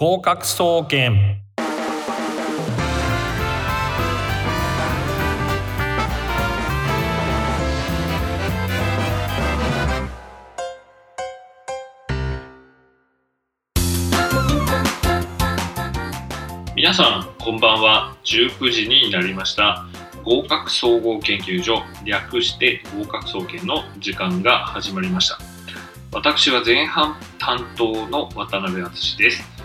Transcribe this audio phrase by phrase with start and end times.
[0.00, 1.42] 合格総研。
[16.76, 18.16] 皆さんこんばんは。
[18.22, 19.84] 19時になりました。
[20.22, 25.38] 合格総合研究所略して合格総研の時間が始まりました。
[26.12, 29.57] 私は前半担当の渡辺敦です。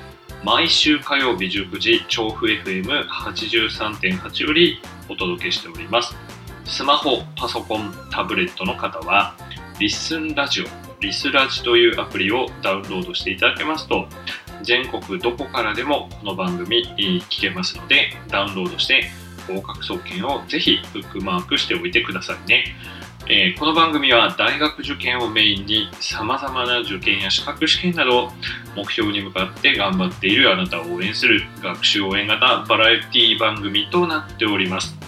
[0.44, 6.14] 毎週火曜日19時調布 FM83.8 よりお届けしております。
[6.66, 9.36] スマホパソコンタブレットの方は
[9.80, 10.66] リッスンラジオ
[11.00, 14.06] リスラジというアプリをダウンロードしていただけますと
[14.64, 19.10] 全国どこからでもこの番組聞けますのでダウンロードして
[19.48, 22.66] 合格総研をぜひブックマークしておいてくださいね。
[23.30, 28.30] えー、この番組は大学受験をメインにさまざまな受験や資格試験など
[28.76, 35.04] 目標に向かって頑張っているあなたを応援する学習応援型バラエティ番組となっております。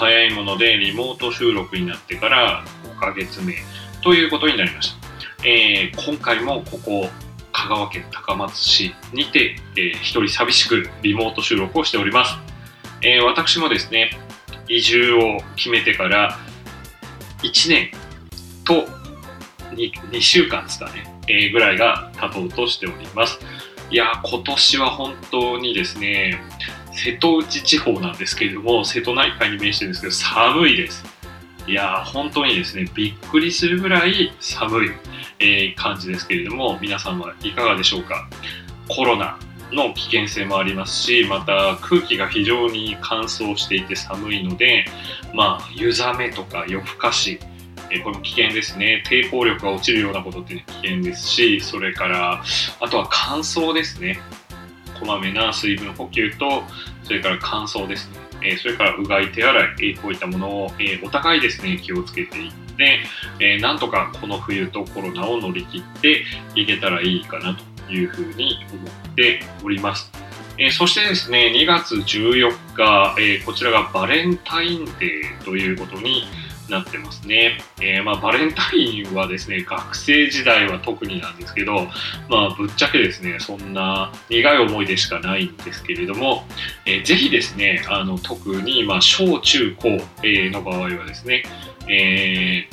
[0.00, 3.56] 早いものでリモート収録になってから5ヶ月目
[4.02, 7.10] ということになりました、えー、今回もここ
[7.52, 12.34] 香川県高松市にて、えー、一人寂しくリモート収録をしております、
[13.02, 14.10] えー、私もですね
[14.68, 16.38] 移住を決めてから
[17.42, 17.90] 1年
[18.64, 18.86] と
[19.74, 23.38] 2, 2週間ですかね、えー、ぐらいが経とうとしております。
[23.90, 26.40] いや今年は本当にですね、
[26.92, 31.04] 瀬戸内地方なんですけれども、瀬戸内海に面してるんですけど、寒いです。
[31.66, 34.90] いや本当にですね、びっくりするぐらい寒い、
[35.38, 38.28] えー、感じですけれども、皆さんはいかがでしょうか。
[38.88, 39.38] コロナ
[39.72, 44.84] の危険性もありますし、また空気が非常に乾燥していて寒いので、
[45.34, 47.38] まあ、湯冷めとか夜更かし、
[47.90, 49.02] えこれも危険ですね。
[49.08, 52.42] 抵抗力が落ちるようなことって、ね、危険ですし、それから、
[52.80, 54.20] あとは乾燥ですね。
[54.98, 56.62] こまめな水分補給と、
[57.02, 58.18] それから乾燥ですね。
[58.42, 63.00] えそれからうがい、手洗い、えこういったものを、えお互いですね、気をつけていって、
[63.38, 70.10] えなんとかこの冬とコロナを乗り切っていけたらいいかなというふうに思っております。
[70.58, 76.24] え、そしてですね、2月14日、え、こちらがバレンタインデーということに
[76.70, 77.58] なってますね。
[77.80, 81.88] えー、まあ、バレンタインはですね、学生時代は特になんですけど、
[82.28, 86.44] まあ、ぶっちゃけですね、そんな苦い思い出しかないんですけれども、
[86.86, 91.42] えー、ぜひですね、あの特に、まあ、小中高、えの場合はですね、
[91.88, 92.68] え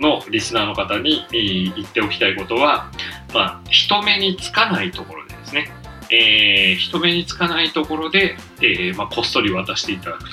[0.00, 2.90] のリスナーの方に言っておきたいことは、
[3.32, 5.70] まあ、人目につかないところでですね、
[6.10, 10.24] えー、人目につかないところで、えー、まあ、こっそり渡していただく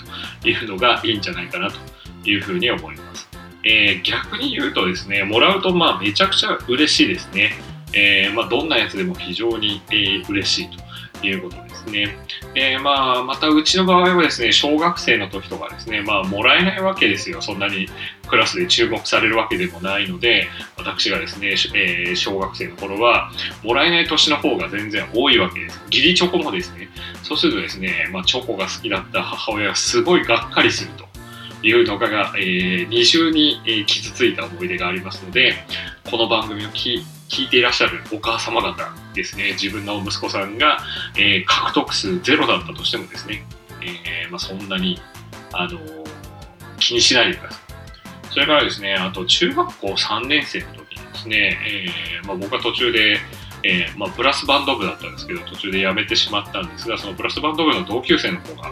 [0.42, 1.78] というのがいいんじゃないかなと
[2.30, 3.28] いうふうに思います。
[3.64, 7.54] えー、逆に言うとですね、もらうとまあめちゃくちゃ嬉しいですね。
[7.94, 10.83] えまあ、どんなやつでも非常に、えー、嬉しいと
[11.28, 12.18] いうことですね。
[12.56, 17.42] えー、まあ、またうちの場合はですね、小学生の時とかですね、まあ、もらえないわけですよ。
[17.42, 17.88] そんなに
[18.28, 20.48] クラスで注目されるわけでもないので、
[20.78, 23.32] 私がですね、えー、小学生の頃は、
[23.64, 25.82] もらえない年の方が全然多いわけです。
[25.88, 26.90] 義理チョコもですね、
[27.24, 31.04] そうするとですね、まあ、チョコが好きだった母親がすごいがっかりすると。
[31.66, 35.56] いうのが、えー、二重に、えー、傷ついた思い出がありますので、
[36.10, 40.80] この番組を聞いていらっしゃるお母様方ですね、自分の息子さんが、
[41.16, 43.46] えー、獲得数ゼロだったとしてもですね、
[43.82, 45.00] えー、まあ、そんなに、
[45.52, 46.06] あのー、
[46.80, 47.64] 気にしないでください。
[48.32, 51.58] それからですね、あと中学校3年生の時にですね、
[52.24, 53.20] えまあ、僕は途中で、
[53.64, 58.72] えまあ、ブラスバンド部だったんですけど、途中で辞めてしまったんですが、そのブラスバンド部の同級生の子が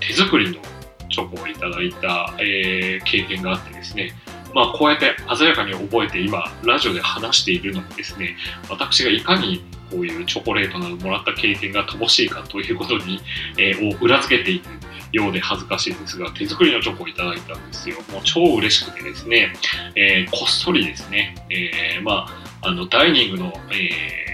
[0.00, 0.60] 手作りの
[1.08, 4.12] チョコをいただいた、え経験があってですね、
[4.56, 8.38] まあ、こうやって鮮やかに覚えて今ラジオで話しているのもですね
[8.70, 13.20] 私がいかにこういうチョコレートなどもらった経験が乏しいかということに、
[13.58, 14.64] えー、を裏付けている
[15.12, 19.52] ようで恥ずかしいですが手作りのチョコをいただいたんですよもう超嬉しくてですね、
[19.94, 22.26] えー、こっそりですね、えー、ま
[22.62, 24.26] ああのダイニングの、え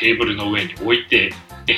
[0.00, 1.32] テーブルの上に置いて
[1.66, 1.74] え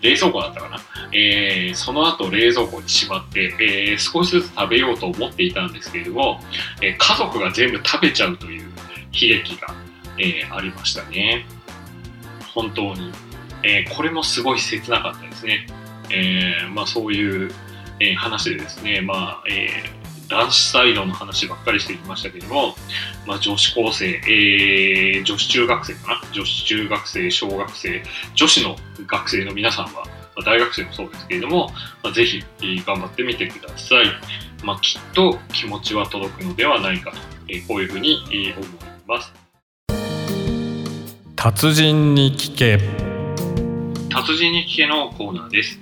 [0.00, 0.78] 冷蔵庫だったかな、
[1.12, 6.40] えー、その後冷蔵庫にしまって、えー、少しずつ食べようと思っていたんですけれども、
[6.82, 8.70] えー、家族が全部食べちゃうという
[9.12, 9.74] 悲劇が、
[10.18, 11.46] えありましたね。
[12.56, 13.12] 本当に。
[13.62, 15.66] えこれもすごい切なかったですね。
[16.10, 17.52] えまあ、そういう、
[18.00, 19.68] え話でですね、まあえ
[20.28, 22.74] 男子サイドの話ばっかりしてきましたけども、
[23.26, 26.32] まあ、女子高生、え、女子中学生かな？
[26.32, 28.02] 女子中学生、小学生、
[28.34, 28.76] 女子の
[29.06, 30.04] 学生の皆さんは、
[30.36, 31.70] ま、大学生もそうですけれども、
[32.02, 32.42] まあ、ぜひ、
[32.84, 34.06] 頑張ってみてください。
[34.64, 37.18] まあ、きっと気持ちは届くのではないかと、
[37.48, 38.68] え、こういうふうに、え思い
[39.06, 39.45] ます。
[41.36, 42.80] 達人に聞け。
[44.08, 45.78] 達人に聞けのコーナーです。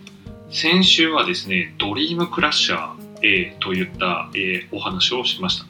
[0.51, 5.67] 先週はですねドリームクラッシャー、えー、といった、えー、お話をしました。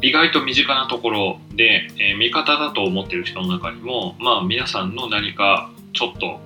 [0.00, 6.40] 意外と身近なところで、えー、味方だと思ってる人の中にもまあ皆さんの何かちょっと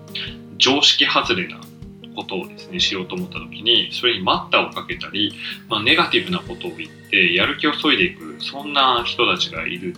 [0.58, 1.60] 常識外れな
[2.16, 5.32] ことをですねしようと思った時にそれに待ったをかけたり、
[5.68, 9.94] まあ、ネガティブなことを言ってやる気を削いでいくそんな人たちがいる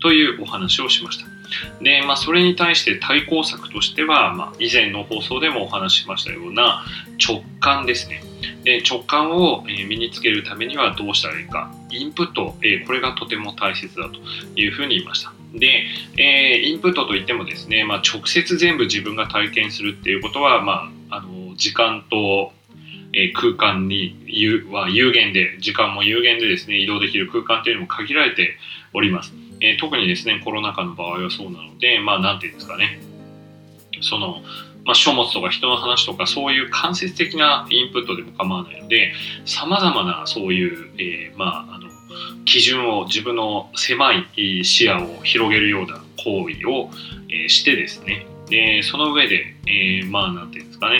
[0.00, 1.33] というお話をしました。
[1.80, 6.84] で、まあ、それに対して対抗策としては、まあ、以前の放送でもお話ししましたような
[7.24, 8.22] 直感ですね。
[8.62, 11.72] で直感を身につけるためにはどうしたらいいか。
[11.90, 12.54] インプット、
[12.86, 14.18] これがとても大切だと
[14.58, 15.32] いうふうに言いました。
[15.54, 15.86] で、
[16.16, 22.52] えインプットといってもですね、まあ、直接全部自分が体験するっていうことは、まあ、あの時間と
[23.14, 24.16] え空間に
[24.70, 28.56] は有限で時間も有限でですね移動できる空間というのも限られて
[28.92, 29.32] おります。
[29.64, 33.00] えー、特にですね、コロナ禍の場合はそうなので、まあ、なんていうんですかね、
[34.02, 34.42] その、
[34.84, 39.14] まあ、書物とか人の話とか、そういう間接的なインプットでも構わないので、
[39.46, 41.88] 様々なそういう、えー、まあ、あの、
[42.44, 46.90] 基準を自分の狭い視野を広げるような行為を、
[47.30, 50.98] えー、してですね、で、その上で、えー、まあ、なんていうんですかね、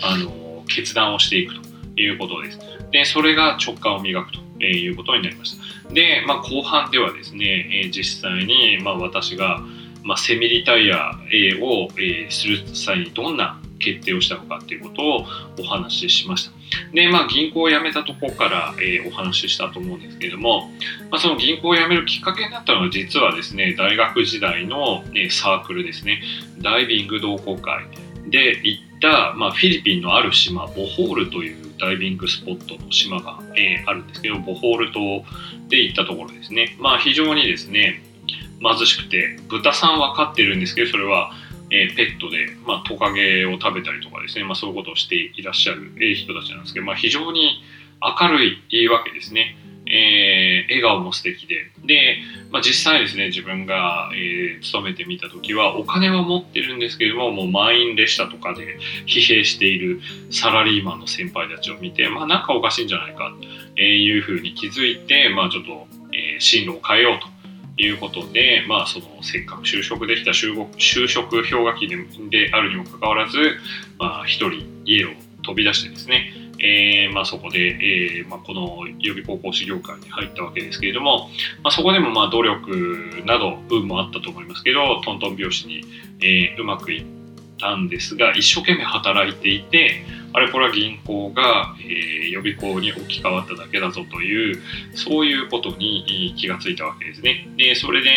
[0.00, 1.60] あの、決断をしていくと
[2.00, 2.58] いうことです。
[2.92, 4.45] で、それが直感を磨くと。
[4.60, 5.92] えいうことになりました。
[5.92, 9.62] で、まあ、後半ではですね、え、実際に、ま、私が、
[10.02, 11.12] ま、セミリタイヤ
[11.60, 15.26] を、え、する際にどんな決定をしたのかっていうことを
[15.60, 16.52] お話ししました。
[16.92, 20.70] で、まあ、銀行を辞めたとこから、えー、お話ししたと思うんですけれども、
[21.10, 26.22] まあ、その銀行を辞めるきっかけになったのは実はですね、大学時代の、えサークルですね、
[26.58, 27.84] ダイビング同好会
[28.28, 35.24] で行った、まあ、フィリピンのある島、ボホールというダイビングスポットの島が、えー、あるんですけど、ボホール島
[35.68, 36.76] で行ったところですね。
[36.78, 38.02] まあ非常にですね、
[38.60, 41.32] 貧しくて、豚さんは飼ってるんですけど、それは、
[41.70, 47.62] えー、ペットで、まあ、トカゲを食べたりとかですね、まあ、そういうことをしていらっしゃる、え人たちなんですけど、まあ、非常に
[48.00, 49.56] 明るいわけですね。
[49.96, 51.70] えー、笑顔も素敵で。
[51.84, 52.18] で、
[52.50, 60.00] まあ、実際ですね、自分が、えー、勤めてみた時は、お金は持ってるんですけども、もう満員列車とかで疲弊している
[60.30, 63.34] サラリーマンの先輩たちを見て、まあ、なんかおかしいんじゃないか、
[63.76, 67.36] というふうに気づいて、まあ、ちょっと、えー、進路を変えようと。
[67.78, 71.96] いうことで、まあ、そのせっかく就職できた就就職氷河期で
[72.30, 73.36] であるにもかかわらず、
[73.98, 75.10] まあ、一人家を
[75.42, 81.28] 飛び出してですね、えー、まあ、そこで、えー、まあ、この予備高校士業界に入ったわけですけれども、
[81.62, 85.84] まあ、そこでもまあ努力など運もあったと思いますけどトントン拍子に、
[86.20, 87.04] えー、うまくいっ
[87.58, 94.60] たんですが一生懸命働いていてあれこれは銀行が、え予備校に置き換わっただけだぞという
[94.94, 97.48] そういうことに気がついたわけですね。
[97.56, 98.10] でそれで、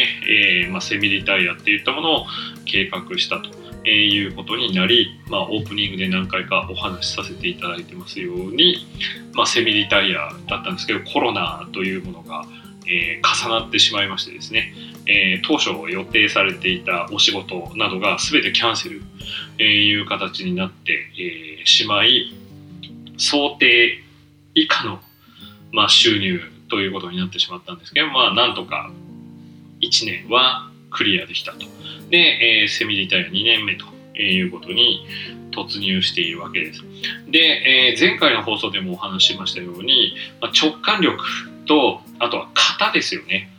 [0.66, 2.26] えま、セミリタイヤっていったものを
[2.66, 3.69] 計画したと。
[3.90, 8.86] えー、いうことになり、まあ、オープニングで何回かお話しさせていただいてますように、
[9.34, 12.46] まあ、セミリタイヤだったんですけどコロナというものが、
[12.88, 14.74] えー、重なってしまいましてですね、
[15.08, 19.02] えー、当初予定されていたお仕事などが全てキャンセル、
[19.58, 22.36] えー、いう形になって、えー、しまい
[23.18, 24.04] 想定
[24.54, 25.00] 以下の、
[25.72, 28.92] まあ、収入ということになってしまったんですけど、まあ、なんとか
[29.82, 31.60] 1年はクリアできたと。
[32.10, 35.06] で、えー、セミリタイア2年目ということに
[35.52, 36.82] 突入しているわけです。
[37.30, 41.24] で、えー、前回の放送でもお話ししましたように、まあ、直感力
[41.66, 42.50] とあとは
[42.80, 43.50] 型ですよね。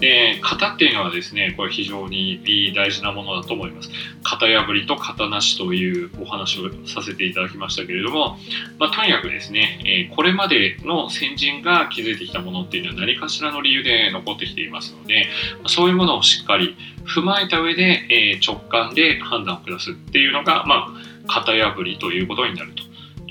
[0.00, 2.42] で型っていうのはですねこれ非常に
[2.74, 3.90] 大事なものだと思います。
[4.22, 8.36] 型破りと型なしというお話をさせていただきましたけれども、
[8.78, 15.28] まあ、とにかくですね、えこれまでの先人が築いてきたものっていうのは何かしらの理由で残ってきていますので
[15.66, 16.76] そういうものをしっかり
[17.06, 20.88] 踏まえた上で、え直感で判断を下すっていうのが、ま
[21.28, 22.82] あ、型破りということになると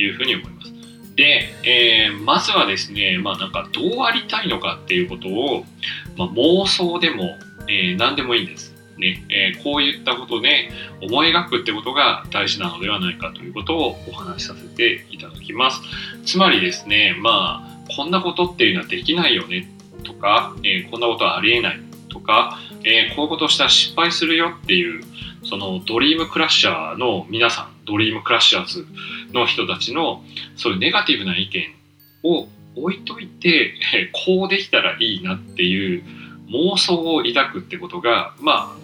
[0.02, 0.75] いうふうに思います。
[1.16, 5.66] で、えー、まずはですね、まあなんかどうありたいのかっていうことを、
[6.18, 8.76] まあ、妄想でも、えー、何でもいいんです。
[8.98, 10.70] ねえー、こういったことで
[11.02, 15.82] 思い描くってことが大事なのではないかということをお話しさせていただきます。
[16.26, 19.70] つまりですね、まあ、こんなことっていうのはできないよね
[20.04, 21.80] とか、えー、こんなことはありえない
[22.10, 25.04] とか、えー、こういうことしたら失敗するよっていう、
[25.44, 28.88] そのドリームクラッシャーの皆さん、ドリームクラッシャーズ
[29.36, 30.24] の人たちの
[30.56, 31.76] そういうネガティブな意見
[32.24, 33.76] を置いといて、
[34.26, 36.04] こうできたらいいなっていう
[36.50, 38.78] 妄想を抱くってことが、まあ、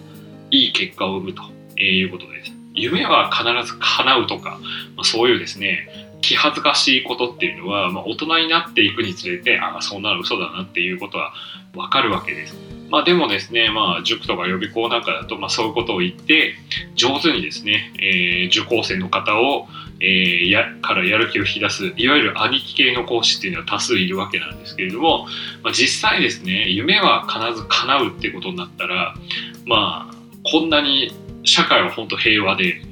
[0.50, 1.42] いい結果を生むと
[1.80, 2.52] いうことです。
[2.74, 4.58] 夢は必ず叶うとか、
[4.96, 5.88] まあ、そういうですね、
[6.22, 11.34] 気恥ずかしいことっていうのは、まあ、大人になっていくにつれて、ああ、そんなの嘘だなっていうことは
[11.76, 12.56] わかるわけです。
[12.88, 16.54] まあでもですね、まあ塾とか予備校なんかだと、まあそういうことを言って、
[16.94, 19.66] 上手にですね、えー、受講生の方を、
[19.98, 25.26] えー、やからやる気を引き出す、いわゆる兄貴系の講師っていうのは多数いるわけなんですけれども、
[25.62, 29.14] まあ、実際ですね、夢は必ず叶うってことになったら、
[29.64, 30.14] まあ、
[30.44, 31.12] こんなに
[31.44, 32.82] 社会は本当平和で、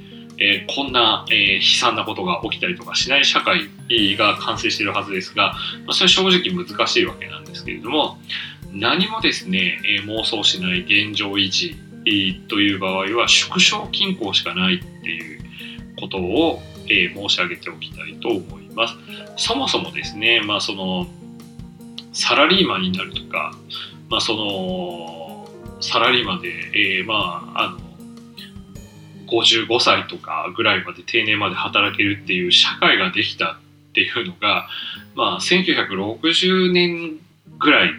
[0.40, 3.68] えー、こんな、えー、悲惨なことが起きたりとかしない社会
[4.16, 5.52] が完成しているはずですが、
[5.84, 8.16] まあ、それは正直難しいわけなんですけれども
[8.72, 11.76] 何もですね、えー、妄想しない現状維持、
[12.48, 15.40] という場合は縮小均衡しかないっていう
[15.98, 18.94] ことを、え申し上げておきたいと思います。
[19.36, 21.06] そもそもですね、まあ、その
[22.12, 23.54] サラリーマンになるとか、
[24.08, 25.48] まあ、その
[25.80, 27.89] サラリーマンで、えまあ、あの
[29.30, 34.68] 55歳とかぐらいまで定年まで働けるっていう社会ができたっていうのが、
[35.14, 37.18] まあ、1960年
[37.58, 37.90] ぐらい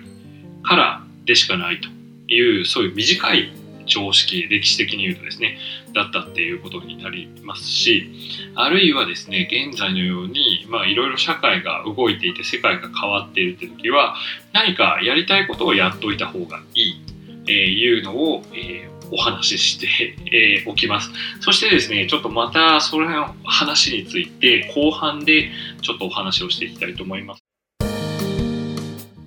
[0.63, 1.89] からでしかないと
[2.33, 3.53] いうそういう短い
[3.85, 5.57] 常識歴史的に言うとですね
[5.93, 8.09] だったっていうことになりますし
[8.55, 14.15] あるいはですね現在のようにいろいろ社会が動いていて世界が変わっているって時は
[14.53, 17.01] 何かやりたいことをやっといた方がいい、
[17.47, 21.11] えー、いうのを、えーお話しして、 えー、おきます。
[21.39, 25.51] そしてですね、ちょっとまたその話について後半で
[25.81, 27.43] ちょっとお話をしていきたいと思います。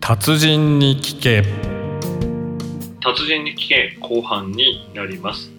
[0.00, 1.42] 達人に聞け
[3.00, 5.54] 達人に聞け後半になります。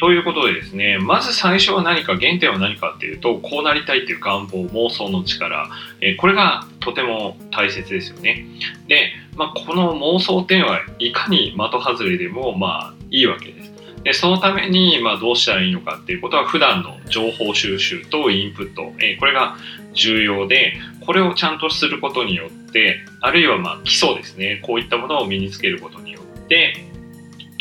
[0.00, 5.68] ということでですね、まず最初は何か、原点は何かっていうと、こうなりたいっていう願望、妄想の力、
[6.00, 8.46] えー、これがとても大切ですよね。
[8.88, 13.70] で、まあ、この妄想っていうのはいかに的外れでも、まあ、いいわけです。
[14.04, 19.56] で、そのために、まあ、どうしたらいいのかっていうことは、普段の情報収集とインプット、えー、これが
[19.92, 26.74] 重要で、これをちゃんとすることによって、あるいは、まあ、基礎ですね、こういったものを身につけることによって、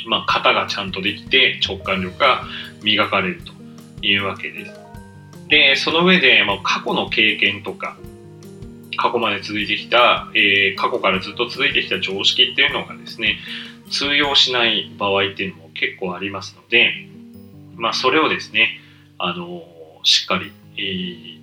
[0.07, 2.43] まあ、型がちゃんとできて直感力が
[2.83, 3.51] 磨かれると
[4.05, 4.73] いうわけです。
[5.49, 7.97] で、その上で、まあ、過去の経験とか、
[8.97, 13.39] 過去まで続いてきた、えー、過去からずっと続いてきた常識っていうのがですね、
[13.89, 16.93] 通用しない場合っていうのも結構ありますので、
[17.75, 18.79] まあ、それをですね、
[19.17, 19.63] あの
[20.03, 21.39] しっかり、えー、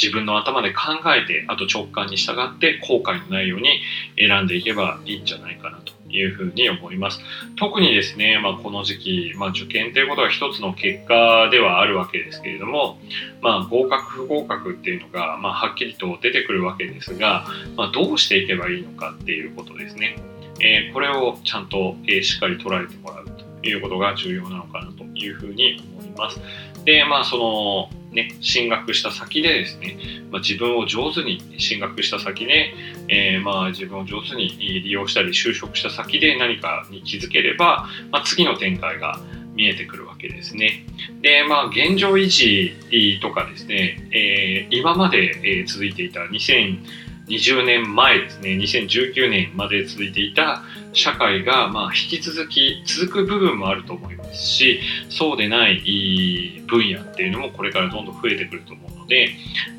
[0.00, 0.82] 自分の頭で考
[1.14, 3.80] えて、あと直感に従って後悔のないように
[4.18, 7.20] 選んでいけばいいんじゃないかなというふうに思います。
[7.56, 12.98] 特にですね、まあ、この時期、まあ、受験ということは一つの結果ではあるわけですけれども、
[13.40, 20.16] まあ、合格不合格っていうのが、まあ、はっきりと出てくるわけですが、まあ、どうしていけばいいのかっていうことですね。
[20.60, 23.26] えー、これをちゃんと、えー、しっかり捉えてもらう
[23.62, 26.40] ということが重要なのかなというふうに思います。
[26.84, 29.98] で、まあ、その、ね、進学した先でですね、
[30.30, 32.72] まあ、自分を上手に進学した先で、
[33.08, 39.20] えー、まあ自分を上手に利用したり就職した先で何かに気づければ、まあ、次の展開が
[39.54, 40.84] 見えてくるわけですね。
[41.22, 46.78] で、まあ現状維持とかですね、えー、今まで、続いていた2000
[47.28, 54.80] 20年前ですね、2019年まで続いていた社会が、まあ、引き続き続く部分もあると思いますし
[55.10, 59.30] そうでない分野っていうのもこれからどんどん増えてくると思うので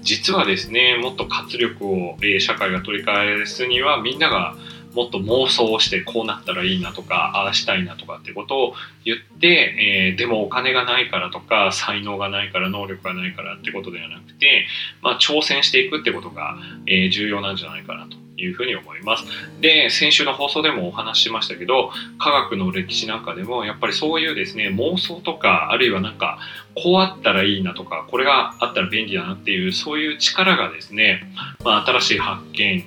[0.01, 4.55] 実はですねもっと活力を、え社会が取り返すにはみんなが
[4.97, 8.73] もっと妄想をしてこうなったらいいなとかああしたいなとかってことを
[9.05, 14.65] 言って、えー、でもお金がないからとか才能がないから能力がないからってことではなくて、
[15.03, 19.25] まあ、挑戦していくってことが、えー、重要なんじゃないかなというふうに思います。
[19.61, 26.39] で、先週の放送でもお話ししましたけど、科学の歴史なんかでも、やっぱりそういうですね、妄想とか、あるいはなんか、
[26.75, 31.23] こうあったらいいなとか、これがあったら便利だなっていう、そういう力がですね、
[31.63, 32.85] まあ、新しい発見、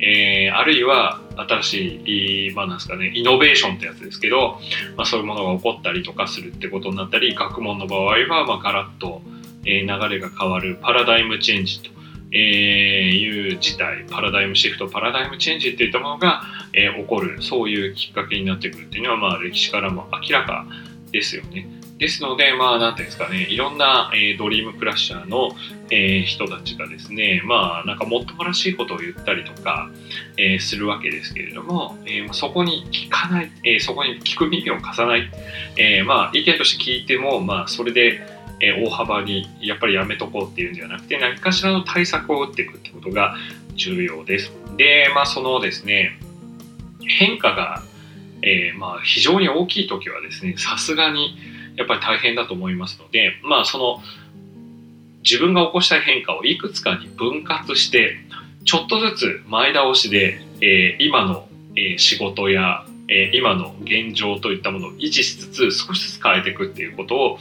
[0.00, 4.58] えー、あるいは新しい、まあ、なんですかね、イノベーションってやつですけど、
[4.96, 9.22] まあ、そういうものが起こったりとかするってことになったり、学問の場合は、まあ、ガラッと、
[9.64, 11.98] えー、流れが変わるパラダイムチェンジと
[12.30, 16.42] えー、いう事態、パラダイムシフト、パラダイムチェンジっていったものが、
[16.74, 20.66] えー、起こる、そういうきっかけになってくるっていうのは、まあ、歴史からも明らか
[21.10, 21.66] ですよね。
[21.98, 25.50] ですので、まあ、なんていうんですかね、いろんな、えー、ドリームクラッシャーの、
[25.90, 29.90] えー、人たちがですね、まあ、なんかもっともらしいことを言ったりとか、
[30.36, 35.28] えー、するわけですけれども、えー、そこに聞かない、えー、そこに聞く耳を貸さない、
[35.76, 43.36] えー、まあ、意見として聞いても、まあ、それで、え大幅にやっぱりやめとこうっていうんではなくて何かしらの対策を打っていくってことが
[43.76, 44.50] 重要です。
[44.76, 46.18] で、まあ、そのですね
[47.06, 47.84] 変化が、
[48.42, 51.36] えー、まあ非常に大きい時はですねさすがに
[51.78, 54.00] やっぱり大変だと思いますのでまあその
[55.22, 58.16] 自分が起こしたい変化をいくつかに分割して
[58.64, 67.38] ちょっとずつ前倒しで、えー、今の、え仕事やえー、今の現状といったものを維持しつつ少しずつ変えていくっていうことを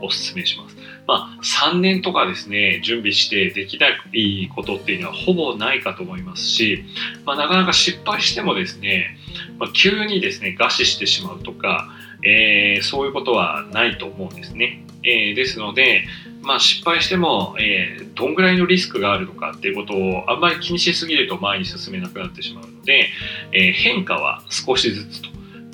[0.00, 0.76] お勧めします。
[1.08, 6.84] まあ、3年とかですね、準備してできないことっていうのはほぼないかと思いますし、
[7.24, 9.16] まあ、なかなか失敗してもですね、
[9.58, 11.88] まあ、急にですね、餓死してしまうとか、
[12.22, 14.84] えー、そういうことはないと思うんですね。
[15.04, 16.04] えー、ですので、
[16.42, 23.08] まあ、失敗しても、えー、どんぐらいのリスクがあるのかっていうことをあんまり気にしすぎると前に進めなくなってしまうので、
[23.52, 25.28] え変化は少しずつと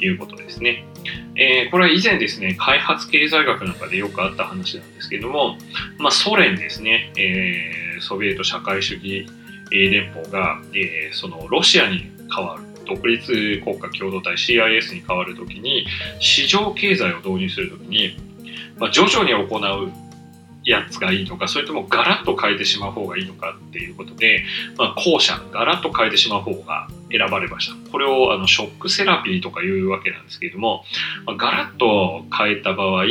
[0.04, 0.84] いうことですね。
[1.36, 5.58] えー、これは以前ですね、開発経済学なんかでよくあった話なんですけども、
[5.98, 9.26] まあ、ソ連ですね、えー、ソビエト社会主義
[9.70, 15.86] 連邦が、えー、そのロシアに変わる、独立国家共同体 CIS に変わるときに、
[16.20, 18.16] 市場経済を導入するときに、
[18.78, 19.92] まあ、徐々に行う
[20.64, 24.44] やつがいいのか、それともガラッと変えてしまう方がいいのかっていうことで、
[24.76, 27.90] まあ、後者、ガラッと変えてしまう方が選ばれました。
[27.90, 30.84] これをあのショックセラピーとかいうわけなんですけれども、
[31.26, 33.04] まあ、ガラッと変えた場合、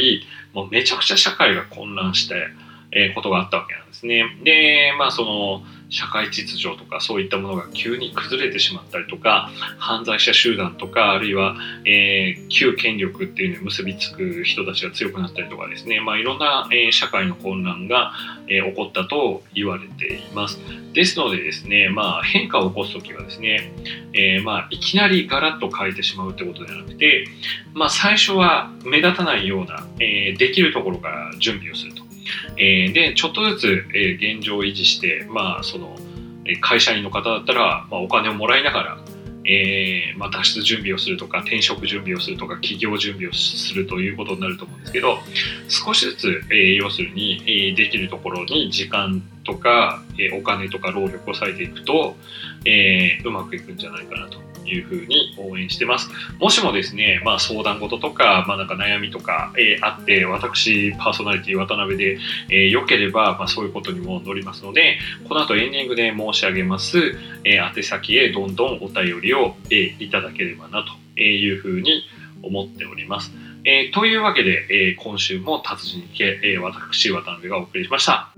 [0.53, 2.47] もうめちゃくちゃ社会が混乱して、
[2.95, 4.23] え、ことがあったわけなんですね。
[4.43, 18.11] で、まあその、社会秩序とかそういったものが急に崩れてしまったりとか犯罪者集団とかあるいは、えー、旧権力っていうのに結びつく人たちが強くなったりとかですね、まあ、いろんな、えー、社会の混乱が、
[18.47, 20.59] えー、起こったと言われています。
[20.93, 23.71] ですのでですね、まあ、変化を起こす時はですね、
[24.13, 27.25] えまあ、いきなりガラッと変えてしまうってことではなくて、
[27.73, 32.02] まあ、最初は目立たないような、えできるところから準備をすると。
[32.57, 35.95] えー、でちょっとずつ、えー、現状を維持して、まあ、その
[36.61, 38.97] 会社員の方だったら、まあ、お金をもらいながら、
[39.45, 45.17] えーまあ、脱出準備をするとか転職準備をするとか起業準備をするということになると思うんですけど
[45.67, 52.15] 少しずつ、えー、要するに、えー、できるところに時間とか、えー、お金とか労力を割いていくと、
[52.65, 54.52] えー、うまくいくんじゃないかなと。
[54.65, 56.09] いうふうに応援してます。
[56.39, 62.17] もしもですね、まあ、相談事とか、まあ、なんか悩みとか、えー、あって、私、パーソナリティ渡辺で、
[62.49, 66.97] えー、良ければ、まあ、そういうことにも乗りますので、この後エンディングで申し上げます、
[67.43, 70.83] えー、宛先へどんどんお便りを、えー、いただければな
[71.15, 72.03] というふうに
[72.41, 73.31] 思っております。
[73.65, 78.33] えー、というわけで、えー、今週も達人にけ、えー、私、渡辺がお送りしました。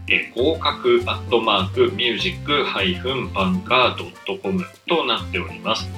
[0.10, 5.90] え合格アットマークミュージックハイフンバンカー .com となっております。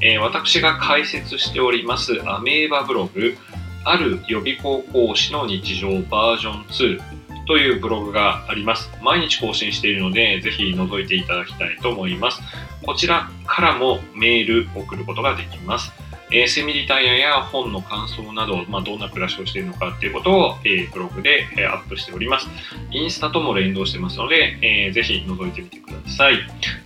[0.00, 3.36] えー、私が解説しておりますアメーバブログ
[3.84, 7.00] ある予備校講師の日常バージョン2
[7.46, 8.90] というブログがあります。
[9.02, 12.40] 毎日更新しているので、ぜひ覗いていただきたいと思います。
[12.84, 15.92] こちらからもメール送ることができます。
[16.32, 22.48] えー、セミリタイヤや本の感想など、まあ、どんな暮らしをしているのかっていうことを、えー、ブログで、えー、アップしております。
[22.90, 26.38] インスタとも連動してますので、えー、ぜひ覗いてみてください。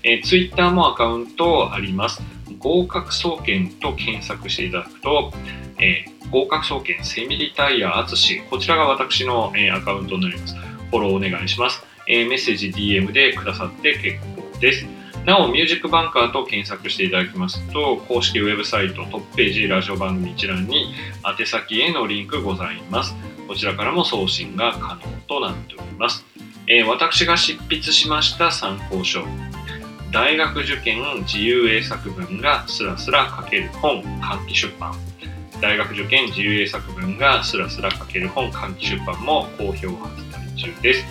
[0.02, 2.22] えー、ツイッターもアカウントあります。
[2.58, 5.32] 合格総研と検索していただくと、
[5.78, 10.56] えー、合格総研セミリタイヤ淳こちらが私の、えー、アカウントになります。
[10.90, 11.84] フォローお願いします。
[12.08, 14.86] えー、メッセージ DM でくださって結構です。
[15.26, 20.94] なお、ミュージックバンカーと検索していただきますと、公式ウェブサイトトップページ、ラジオ番組一覧に
[21.38, 23.16] 宛先へのリンクございます。
[23.48, 26.24] こちらからも送信が可能となっております。
[26.68, 29.24] えー、私が執筆しました参考書、
[30.12, 34.94] 大学受験自由英作文がスラスラ書ける本、換気出版。
[35.60, 41.04] 大学受験自由英作文がスラスラ書ける本、換気出版も好評発売中です。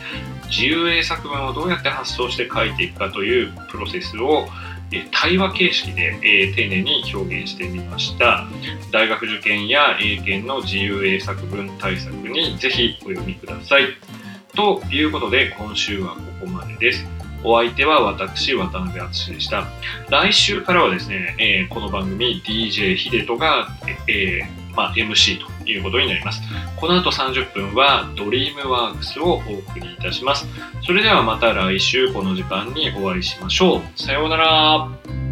[0.55, 4.47] 自由英作文をどうやって発想して書いていくかというプロセスを
[5.11, 8.47] 対話形式で、え丁寧に表現してみました。
[8.89, 13.87] 大学受験や英検の自由英作文対策にぜひお読みください。
[14.55, 17.05] ということで今週はここまでです。
[17.43, 19.67] お相手は私渡辺敦でした。
[20.09, 23.67] 来週からはですね、え、この番組 DJ 秀人が、
[24.07, 26.41] えーまあ、MC ということになります。
[26.77, 30.45] この後30分はドリームワークスをお送りいたします。
[30.85, 33.81] それではまた来週この時間にお会いしましょう。
[33.95, 35.24] さようなら。